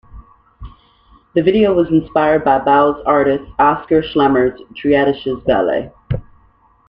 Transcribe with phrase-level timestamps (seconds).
[1.35, 5.93] The video was inspired by Bauhaus artist Oskar Schlemmer's Triadisches Ballett.